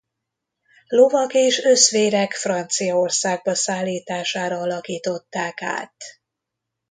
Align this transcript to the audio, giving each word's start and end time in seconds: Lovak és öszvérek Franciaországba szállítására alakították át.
Lovak 0.87 1.33
és 1.33 1.63
öszvérek 1.63 2.31
Franciaországba 2.33 3.55
szállítására 3.55 4.57
alakították 4.59 5.61
át. 5.61 5.95